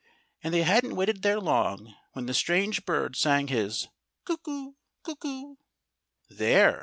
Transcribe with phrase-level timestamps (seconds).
[0.43, 3.87] And they hadn't waited there long when the strange bird sang his
[4.25, 4.71] "Cuckoo!
[5.03, 5.57] cuckoo!"
[6.27, 6.79] "There!"